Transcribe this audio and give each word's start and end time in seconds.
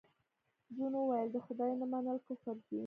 جون 0.75 0.93
وویل 0.97 1.29
د 1.33 1.37
خدای 1.45 1.71
نه 1.81 1.85
منل 1.91 2.17
کفر 2.27 2.55
دی 2.67 2.79